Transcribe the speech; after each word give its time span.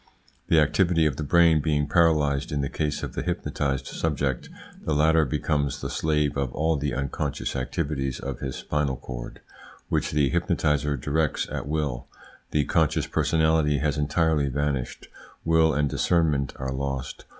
The 0.47 0.59
activity 0.59 1.05
of 1.05 1.17
the 1.17 1.23
brain 1.23 1.59
being 1.61 1.85
paralysed 1.87 2.51
in 2.51 2.61
the 2.61 2.69
case 2.69 3.03
of 3.03 3.13
the 3.13 3.21
hypnotised 3.21 3.85
subject, 3.85 4.49
the 4.83 4.95
latter 4.95 5.25
becomes 5.25 5.79
the 5.79 5.91
slave 5.91 6.35
of 6.35 6.51
all 6.55 6.75
the 6.75 6.95
unconscious 6.95 7.55
activities 7.55 8.19
of 8.19 8.39
his 8.39 8.55
spinal 8.55 8.97
cord, 8.97 9.41
which 9.89 10.09
the 10.09 10.31
hypnotiser 10.31 10.99
directs 10.99 11.47
at 11.51 11.67
will. 11.67 12.07
The 12.49 12.65
conscious 12.65 13.05
personality 13.05 13.77
has 13.77 13.95
entirely 13.95 14.47
vanished; 14.47 15.07
will 15.45 15.71
and 15.71 15.87
discernment 15.87 16.53
are 16.55 16.73
lost. 16.73 17.25